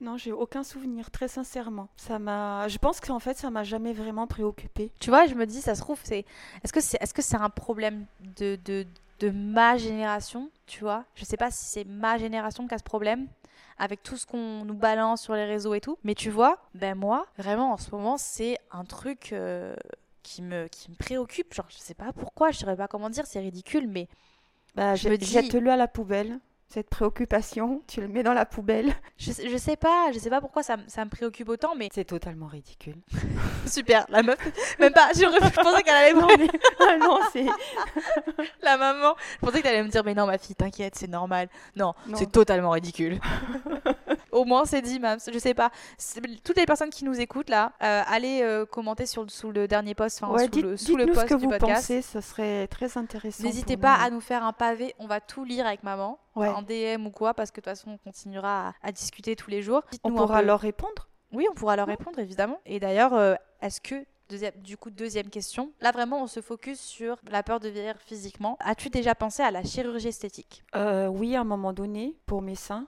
[0.00, 1.88] Non, j'ai aucun souvenir, très sincèrement.
[1.96, 4.90] Ça m'a, je pense qu'en fait, ça m'a jamais vraiment préoccupé.
[4.98, 6.24] Tu vois, je me dis, ça se trouve, c'est,
[6.64, 8.86] est-ce que c'est, est-ce que c'est un problème de, de,
[9.20, 11.04] de ma génération, tu vois?
[11.14, 13.28] Je sais pas si c'est ma génération qui a ce problème
[13.78, 15.98] avec tout ce qu'on nous balance sur les réseaux et tout.
[16.04, 19.74] Mais tu vois, ben moi, vraiment en ce moment, c'est un truc euh,
[20.22, 21.54] qui, me, qui me préoccupe.
[21.54, 24.08] Genre, je sais pas pourquoi, je saurais pas comment dire, c'est ridicule, mais.
[24.74, 25.26] Bah, je me dis...
[25.26, 28.92] Jette-le à la poubelle cette préoccupation, tu le mets dans la poubelle.
[29.16, 31.88] Je, je sais pas, je sais pas pourquoi ça, ça me préoccupe autant, mais...
[31.92, 32.96] C'est totalement ridicule.
[33.66, 34.38] Super, la meuf,
[34.78, 36.20] même pas, je, pensais qu'elle allait me...
[36.20, 36.28] Non,
[36.80, 37.46] ah non c'est...
[38.62, 41.48] la maman, je pensais que allais me dire, mais non ma fille, t'inquiète, c'est normal.
[41.74, 43.18] Non, c'est totalement ridicule.
[44.32, 45.70] Au moins c'est dit, Mams, je sais pas.
[46.44, 49.94] Toutes les personnes qui nous écoutent là, euh, allez euh, commenter sur, sous le dernier
[49.94, 51.88] post, enfin sous, le, sous le post ce que vous podcast.
[51.88, 53.42] Pensez, ce serait très intéressant.
[53.42, 57.06] N'hésitez pas à nous faire un pavé, on va tout lire avec maman en DM
[57.06, 59.82] ou quoi, parce que de toute façon, on continuera à, discuter tous les jours.
[60.04, 62.60] On pourra leur répondre Oui, on pourra leur répondre, évidemment.
[62.66, 65.72] Et d'ailleurs, euh, est-ce que Deuxième, du coup, deuxième question.
[65.80, 68.58] Là, vraiment, on se focus sur la peur de vieillir physiquement.
[68.60, 70.64] As-tu déjà pensé à la chirurgie esthétique?
[70.76, 72.86] Euh, Oui, à un moment donné, pour mes seins.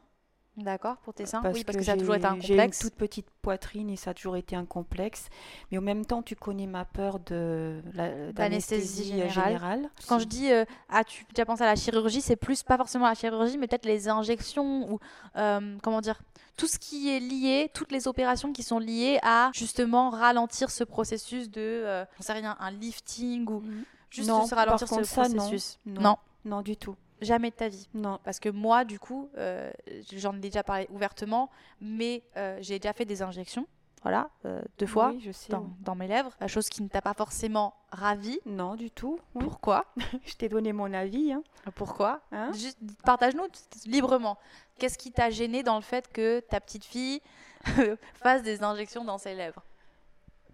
[0.62, 2.40] D'accord, pour tes seins Parce Oui, parce que que ça a toujours été un j'ai-
[2.42, 2.78] J'ai une complexe.
[2.80, 5.28] toute petite poitrine et ça a toujours été un complexe.
[5.70, 9.44] Mais en même temps, tu connais ma peur de la- D'anesthésie d'anesthésie euh, générale.
[9.46, 9.90] générale.
[10.06, 13.14] Quand je dis euh, as-tu déjà pensé à la chirurgie, c'est plus pas forcément la
[13.14, 14.98] chirurgie, mais peut-être les injections ou
[15.36, 16.20] euh, comment dire,
[16.56, 20.84] tout ce qui est lié, toutes les opérations qui sont liées à justement ralentir ce
[20.84, 23.84] processus de, euh, j'en sais rien, un lifting ou Mhm.
[24.10, 25.36] juste Non, se ralentir par contre, ce ça, non.
[25.36, 25.78] processus.
[25.86, 26.00] Non.
[26.02, 26.96] non, Non, du tout.
[27.20, 27.88] Jamais de ta vie.
[27.94, 28.18] Non.
[28.24, 29.70] Parce que moi, du coup, euh,
[30.16, 33.66] j'en ai déjà parlé ouvertement, mais euh, j'ai déjà fait des injections,
[34.02, 35.52] voilà, euh, deux fois Oui, je sais.
[35.80, 38.38] dans, mes lèvres, la chose qui ne t'a pas forcément ravi.
[38.46, 39.18] Non, du tout.
[39.34, 39.44] oui.
[39.44, 39.84] Pourquoi
[40.24, 41.32] Je t'ai donné mon avis.
[41.32, 41.42] Hein.
[41.74, 43.46] Pourquoi Hein Juste partage-nous
[43.86, 44.38] librement.
[44.78, 47.20] Qu'est-ce qui t'a gêné dans le fait que ta petite fille
[48.14, 49.62] fasse des injections dans ses lèvres?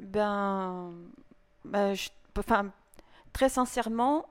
[0.01, 0.93] Ben,
[1.65, 2.71] ben, je- enfin,
[3.33, 4.27] très sincèrement,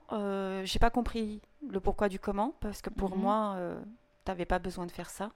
[0.64, 1.42] j'ai pas compris
[1.76, 3.22] le pourquoi du comment, parce que pour Mhm.
[3.22, 3.80] moi, euh,
[4.26, 5.32] t'avais pas besoin de faire ça.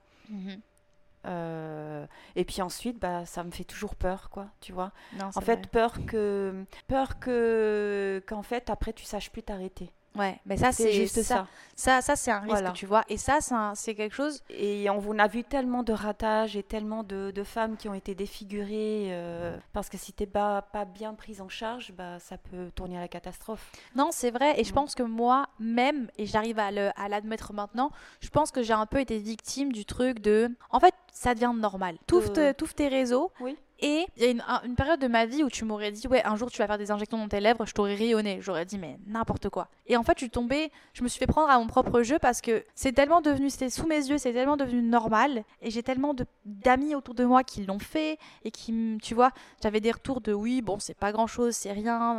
[1.26, 4.92] Euh, et puis ensuite, bah, ça me fait toujours peur, quoi, tu vois.
[5.12, 9.92] Non, En fait, peur que, peur que, qu'en fait, après, tu saches plus t'arrêter.
[10.16, 11.34] Ouais, mais ça C'est juste ça.
[11.34, 11.46] ça.
[11.76, 12.72] Ça, ça c'est un risque, Voilà.
[12.72, 13.04] tu vois.
[13.08, 13.38] Et ça,
[13.74, 14.42] c'est quelque chose.
[14.50, 17.94] Et on, on a vu tellement de ratages et tellement de, de femmes qui ont
[17.94, 22.36] été défigurées euh, parce que si t'es pas, pas bien prise en charge, bah, ça
[22.36, 23.70] peut tourner à la catastrophe.
[23.96, 24.60] Non, c'est vrai.
[24.60, 24.74] Et je Mm.
[24.74, 26.70] pense que moi, même, et j'arrive à
[27.08, 30.50] l'admettre maintenant, je pense que j'ai un peu été victime du truc de.
[30.70, 31.96] En fait, ça devient normal.
[32.06, 33.32] Touffe, De- touffe tes réseaux.
[33.40, 33.56] Oui.
[33.82, 36.06] Et il y a une, un- une période de ma vie où tu m'aurais dit,
[36.06, 38.38] ouais, un jour tu vas faire des injections dans tes lèvres, je t'aurais rayonné.
[38.40, 39.68] J'aurais dit, mais n'importe quoi.
[39.86, 42.18] Et en fait, je suis tombée, je me suis fait prendre à mon propre jeu
[42.18, 45.44] parce que c'est tellement devenu, c'était sous mes yeux, c'est tellement devenu normal.
[45.62, 46.14] Et j'ai tellement
[46.44, 49.30] d'amis autour de moi qui l'ont fait et qui, tu vois,
[49.62, 52.16] j'avais des retours de, oui, bon, c'est pas grand chose, c'est rien.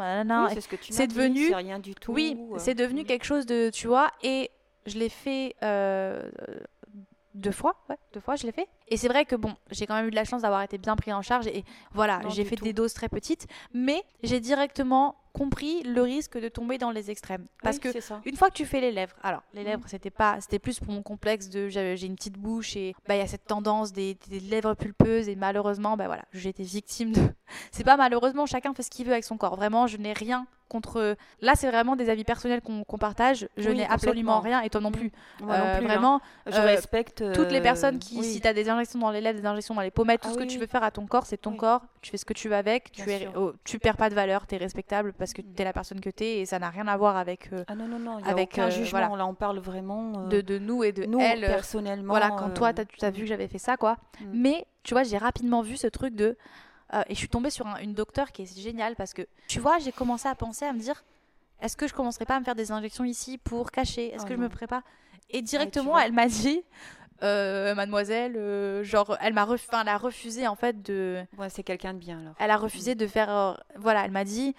[0.47, 2.11] Oui, c'est ce que tu c'est devenu- c'est rien du tout.
[2.11, 3.05] Oui, euh, c'est devenu mm.
[3.05, 4.49] quelque chose de, tu vois, et
[4.87, 6.27] je l'ai fait euh,
[7.33, 8.67] deux fois, ouais, deux fois je l'ai fait.
[8.87, 10.95] Et c'est vrai que bon, j'ai quand même eu de la chance d'avoir été bien
[10.95, 11.63] pris en charge et
[11.93, 12.63] voilà, j'ai fait tout.
[12.65, 17.45] des doses très petites, mais j'ai directement compris le risque de tomber dans les extrêmes.
[17.63, 20.41] Parce Oui, que une fois que tu fais les lèvres, alors les lèvres c'était pas,
[20.41, 23.27] c'était plus pour mon complexe de j'ai une petite bouche et bah il y a
[23.27, 27.21] cette tendance des, des lèvres pulpeuses et malheureusement bah voilà j'ai été victime de.
[27.71, 29.55] C'est pas malheureusement chacun fait ce qu'il veut avec son corps.
[29.55, 31.15] Vraiment je n'ai rien contre.
[31.41, 33.47] Là c'est vraiment des avis personnels qu'on partage.
[33.57, 35.11] Je Oui, n'ai absolument rien et toi non plus.
[35.41, 35.87] Moi non Euh, plus, hein.
[35.87, 38.23] vraiment Je euh, respecte toutes les euh, personnes qui oui.
[38.25, 40.33] si tu as des injections dans les lèvres, des injections dans les pommettes, tout Ah
[40.33, 41.81] ce que tu veux faire à ton corps c'est ton corps.
[42.01, 42.91] Tu fais ce que tu veux avec.
[42.91, 44.47] Tu es, oh, tu perds pas de valeur.
[44.47, 45.53] Tu es respectable parce que Mhm.
[45.55, 47.51] tu es la personne que tu es et ça n'a rien à voir avec.
[47.53, 48.99] euh, Ah non, non, non, a avec, aucun euh, jugement.
[48.99, 49.15] voilà.
[49.17, 51.43] Là, on parle vraiment euh, de, de nous et de nous, elle.
[51.43, 52.13] euh, personnellement.
[52.13, 53.97] Voilà, quand toi, euh, tu as vu que j'avais fait ça, quoi.
[54.33, 56.37] Mais, tu vois, j'ai rapidement vu ce truc de...
[56.93, 59.59] euh, et je suis tombée sur un- une docteure qui est géniale parce que, tu
[59.59, 61.03] vois, j'ai commencé à penser, à me dire,
[61.61, 64.13] est-ce que je commencerai pas à me faire des injections ici pour cacher?
[64.13, 64.81] Est-ce Oh que je me prépare?
[65.29, 66.61] Et directement, elle m'a dit,
[67.23, 71.23] euh, mademoiselle, euh, genre, elle m'a ref- enfin, elle a refusé, en fait, de...
[71.37, 72.33] Ouais, c'est quelqu'un de bien alors.
[72.39, 73.61] Elle a refusé de faire...
[73.75, 74.55] voilà, elle m'a dit...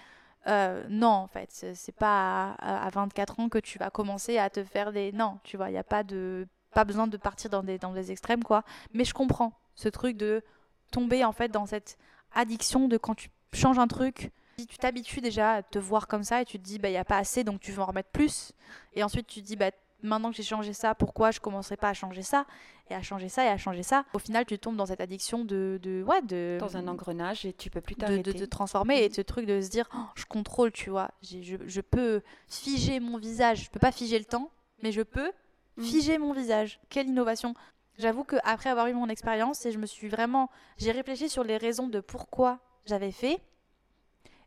[0.47, 4.39] euh, non, en fait, c'est c'est pas à, à 24 ans que tu vas commencer
[4.39, 5.13] à te faire des.
[5.13, 6.47] Non, tu vois, il n'y a pas de.
[6.75, 8.65] Pas besoin de partir dans des, dans des extrêmes, quoi.
[8.95, 10.43] Mais je comprends ce truc de
[10.91, 11.97] tomber, en fait, dans cette
[12.35, 14.31] addiction de quand tu changes un truc.
[14.59, 16.93] Si tu t'habitues déjà à te voir comme ça et tu te dis, bah, il
[16.93, 18.53] n'y a pas assez, donc tu veux en remettre plus.
[18.95, 19.71] Et ensuite, tu te dis, bah,
[20.03, 22.45] maintenant que j'ai changé ça, pourquoi je commencerai pas à changer ça
[22.91, 24.05] Et à changer ça et à changer ça?
[24.15, 25.79] Au final, tu tombes dans cette addiction de.
[25.83, 28.33] de ouais, de Dans un engrenage et tu peux plus t'arrêter.
[28.35, 31.11] de te transformer et de ce truc de se dire Oh, je contrôle tu vois
[31.23, 34.51] je, je peux figer mon visage je peux pas figer le temps
[34.83, 35.33] mais je peux
[35.79, 35.83] Mm.
[35.85, 37.55] figer mon visage quelle innovation
[37.99, 41.45] j'avoue que après avoir eu mon expérience et je me suis vraiment j'ai réfléchi sur
[41.45, 43.41] les raisons de pourquoi j'avais fait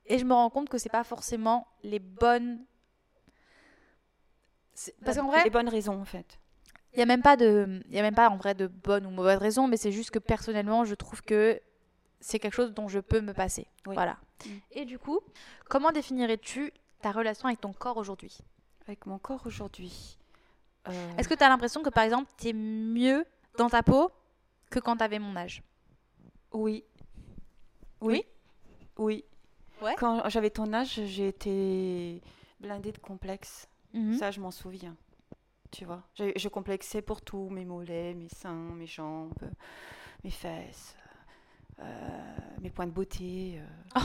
[0.07, 2.63] et je me rends compte que c'est pas forcément les bonnes
[5.03, 6.39] parce qu'en vrai Les bonnes raisons en fait.
[6.93, 9.05] il y a même pas de il y a même pas en vrai de bonnes
[9.05, 11.61] ou mauvaises raisons mais c'est juste que personnellement je trouve que
[12.19, 13.93] c'est quelque chose dont je peux me passer Oui.
[13.95, 14.49] voilà Mm.
[14.71, 15.21] et du coup
[15.69, 18.37] comment définirais-tu ta relation avec ton corps aujourd'hui?
[18.85, 20.17] Avec mon corps aujourd'hui.
[20.89, 23.25] euh, est-ce que tu as l'impression que par exemple tu es mieux
[23.57, 24.11] dans ta peau
[24.69, 25.63] que quand tu avais mon âge
[26.53, 26.83] Oui.
[28.01, 28.23] Oui.
[28.97, 29.23] Oui?
[29.81, 29.95] Ouais.
[29.97, 32.21] Quand j'avais ton âge, j'ai été
[32.59, 33.67] blindée de complexes.
[33.93, 34.17] Mhm.
[34.17, 34.95] Ça, je m'en souviens.
[35.71, 39.33] Tu vois, je, je complexais pour tout, mes mollets, mes seins, mes jambes,
[40.23, 40.95] mes fesses,
[41.79, 43.59] euh, mes points de beauté.
[43.59, 43.99] euh.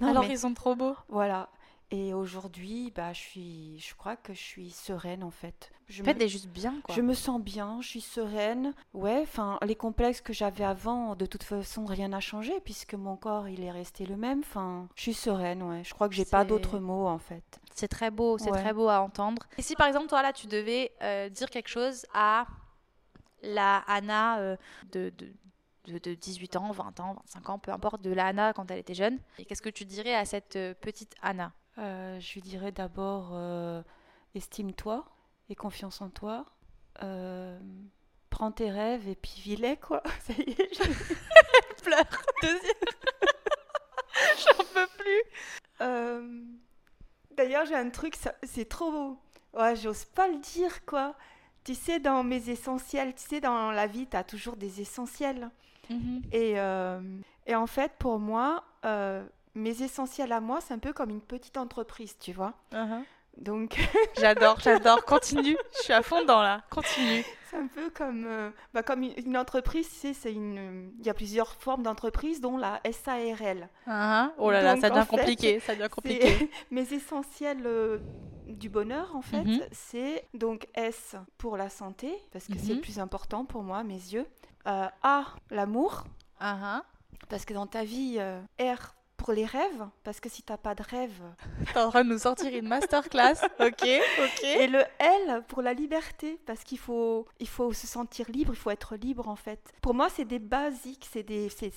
[0.00, 1.48] Non, alors mais- ils sont trop beaux Voilà.
[1.96, 5.70] Et aujourd'hui, bah, je suis, je crois que je suis sereine en fait.
[5.86, 8.74] Je en fait me- juste bien quoi Je me sens bien, je suis sereine.
[8.94, 13.16] Ouais, enfin, les complexes que j'avais avant, de toute façon, rien n'a changé puisque mon
[13.16, 14.40] corps, il est resté le même.
[14.40, 15.84] Enfin, je suis sereine, ouais.
[15.84, 17.44] Je crois que j'ai pas d'autres mots en fait.
[17.72, 18.60] c'est très beau c'est Ouais.
[18.60, 21.68] très beau à entendre et si par exemple toi là tu devais euh, dire quelque
[21.68, 22.46] chose à
[23.42, 24.56] la Anna euh,
[24.92, 25.12] de,
[25.86, 28.78] de, de, 18 ans, 20 ans, 25 ans, peu importe, de la Anna quand elle
[28.78, 29.18] était jeune.
[29.38, 31.52] Et qu'est-ce que tu dirais à cette euh, petite Anna?
[31.78, 33.36] Euh, Je lui dirais d'abord
[34.34, 35.04] estime-toi
[35.48, 36.46] et confiance en toi.
[38.30, 40.02] prends tes rêves et puis vis-les, quoi.
[40.20, 42.04] Ça y est, je pleure.
[42.42, 42.74] Deuxième.
[44.38, 45.22] J'en peux plus.
[47.36, 49.16] D'ailleurs, j'ai un truc, c'est trop.
[49.52, 51.14] Ouais, j'ose pas le dire, quoi.
[51.64, 55.50] Tu sais, dans mes essentiels, tu sais, dans la vie, tu as toujours des essentiels.
[55.90, 56.22] Mhm.
[56.32, 57.00] Et, euh,
[57.46, 61.20] et, en fait, pour moi, euh, mes essentiels à moi, c'est un peu comme une
[61.20, 62.54] petite entreprise, tu vois.
[62.72, 63.02] Uh-huh.
[63.38, 63.78] Donc.
[64.20, 65.04] j'adore, j'adore.
[65.04, 65.56] Continue.
[65.76, 66.62] Je suis à fond dans là.
[66.70, 67.24] Continue.
[67.50, 71.54] C'est un peu comme, euh, bah, comme une entreprise, c'est une, il y a plusieurs
[71.54, 73.68] formes d'entreprise, dont la SARL.
[73.86, 74.30] Uh-huh.
[74.38, 75.60] Oh là là, ça devient compliqué.
[75.60, 76.50] Ça devient compliqué.
[76.70, 77.98] mes essentiels euh,
[78.48, 79.60] du bonheur, en fait, mhm.
[79.72, 82.80] c'est donc S pour la santé, parce que c'est le mhm.
[82.80, 84.26] plus important pour moi, mes yeux.
[84.66, 86.04] Euh, A, l'amour.
[86.40, 86.82] Uh-huh.
[87.28, 88.18] Parce que dans ta vie,
[88.60, 91.22] R pour les rêves, parce que si t'as pas de rêve...
[91.72, 93.88] T'es en train de nous sortir une masterclass, ok,
[94.22, 94.44] ok.
[94.44, 98.58] Et le L pour la liberté, parce qu'il faut, il faut se sentir libre, il
[98.58, 99.60] faut être libre en fait.
[99.80, 101.48] Pour moi, c'est des basiques, c'est des...
[101.48, 101.72] C'est,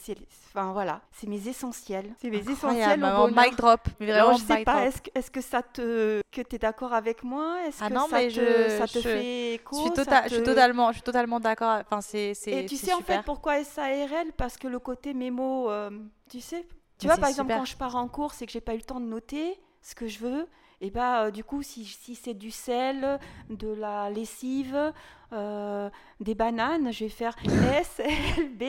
[0.50, 2.14] enfin voilà, c'est mes essentiels.
[2.20, 5.62] C'est mes essentiels au mic drop, mais vraiment je sais pas, est-ce, est que ça
[5.64, 6.20] te...
[6.30, 7.60] que t'es d'accord avec moi?
[7.66, 9.74] Est-ce ah que non, ça, mais te, je, ça te fait écho?
[9.74, 12.34] je suis, tota-, je suis totalement, je suis totalement d'accord, enfin c'est...
[12.46, 15.92] Et tu sais en fait pourquoi SARL Parce que le côté mémo, euh,
[16.30, 18.74] tu sais tu vois, par exemple, quand je pars en course et que j'ai pas
[18.74, 20.48] eu le temps de noter ce que je veux,
[20.80, 24.94] et bah euh, du coup, si, si c'est du sel, de la lessive,
[25.34, 27.36] euh, des bananes, je vais faire
[27.74, 28.66] S, L, B.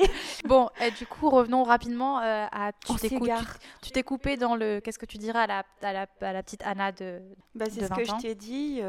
[0.47, 2.73] Bon, et du coup, revenons rapidement euh, à.
[2.73, 4.81] Tu t'es coupé dans le.
[4.81, 7.21] Qu'est-ce que tu dirais à la, à la, à la petite Anna de.
[7.55, 8.81] Bah, c'est ce que je t'ai dit.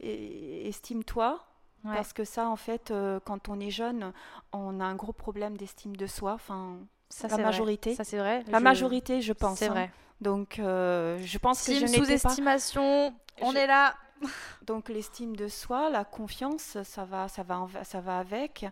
[0.00, 1.44] Estime-toi.
[1.82, 2.92] Parce que ça, en fait,
[3.24, 4.12] quand on est jeune,
[4.52, 6.34] on a un gros problème d'estime de soi.
[6.34, 7.94] Enfin, ça, la majorité.
[7.94, 8.44] Ça, c'est vrai.
[8.48, 9.58] La majorité, je pense.
[9.58, 9.72] C'est hein.
[9.72, 9.90] vrai.
[10.20, 13.94] Donc, euh, je pense que je sous-estimation, on est là.
[14.66, 18.66] Donc, l'estime de soi, la confiance, ça va, ça va, ça va avec.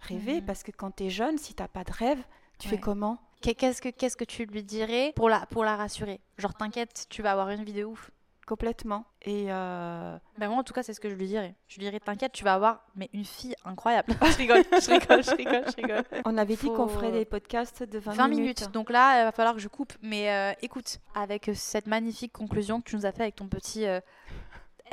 [0.00, 0.46] Rêver, mhm.
[0.46, 2.22] parce que quand tu es jeune, si tu n'as pas de rêve,
[2.58, 3.18] tu fais comment?
[3.40, 6.20] Qu'est-ce que, qu'est-ce que tu lui dirais pour la, pour la rassurer?
[6.38, 8.10] Genre, t'inquiète, tu vas avoir une vie de ouf.
[8.46, 9.04] Complètement.
[9.22, 10.16] Et euh...
[10.36, 11.54] bah moi, en tout cas, c'est ce que je lui dirais.
[11.68, 14.14] Je lui dirais, t'inquiète, tu vas avoir mais une fille incroyable.
[14.22, 16.04] je rigole, je rigole, je rigole, je rigole.
[16.24, 18.72] On avait dit qu'on ferait des podcasts de 20, 20 minutes.
[18.72, 19.92] Donc là, il va falloir que je coupe.
[20.02, 23.86] Mais euh, écoute, avec cette magnifique conclusion que tu nous as fait avec ton petit
[23.86, 24.00] euh,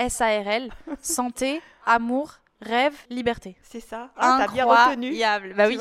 [0.07, 0.69] SARL,
[1.01, 3.57] santé, amour, rêve, liberté.
[3.63, 4.11] C'est ça.
[4.15, 5.19] Ah, t'as bien retenu.
[5.55, 5.79] Bah oui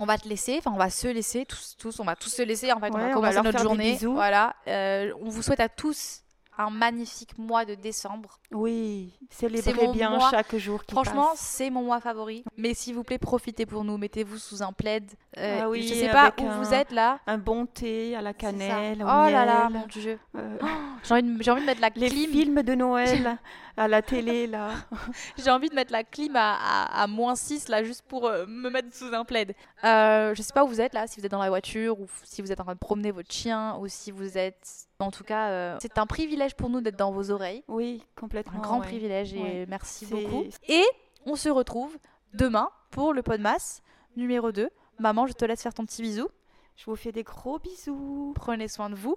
[0.00, 2.40] on va te laisser, enfin on va se laisser tous, tous, on va tous se
[2.40, 3.98] laisser en fait, on va commencer notre journée.
[4.02, 6.22] Voilà, euh, on vous souhaite à tous
[6.58, 8.38] un magnifique mois de décembre.
[8.52, 12.44] Oui, célébrez bien chaque jour qui Franchement, c'est mon mois favori.
[12.56, 13.96] Mais s'il vous plaît, profitez pour nous.
[13.96, 15.04] Mettez-vous sous un plaid.
[15.38, 17.20] Euh, ah oui, je sais pas où vous êtes là.
[17.26, 18.98] Un bon thé à la cannelle.
[19.02, 20.18] oh là là, mon dieu.
[20.36, 20.66] Euh, oh,
[21.04, 22.08] j'ai envie, envie, de mettre la clim.
[22.08, 23.38] Les films de Noël
[23.80, 24.72] à la télé là.
[25.38, 28.68] j'ai envie de mettre la clim à, à, moins 6 là juste pour euh, me
[28.68, 29.54] mettre sous un plaid.
[29.84, 32.06] Euh, je sais pas où vous êtes là, si vous êtes dans la voiture ou
[32.22, 35.24] si vous êtes en train de promener votre chien ou si vous êtes en tout
[35.24, 37.64] cas, euh, c'est un privilège pour nous d'être dans vos oreilles.
[37.68, 38.58] Oui, complètement.
[38.58, 40.44] Un grand privilège et merci beaucoup.
[40.68, 40.84] Et
[41.24, 41.96] on se retrouve
[42.34, 43.80] demain pour le Podmas
[44.14, 44.68] numéro 2.
[44.98, 46.28] Maman, je te laisse faire ton petit bisou.
[46.76, 48.34] Je vous fais des gros bisous.
[48.36, 49.16] Prenez soin de vous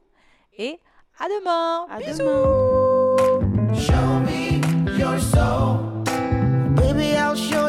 [0.57, 0.79] et
[1.19, 1.85] à demain.
[1.89, 2.82] À demain.
[3.75, 4.61] Show me
[4.97, 5.77] your soul.
[6.75, 7.62] Baby, I'll show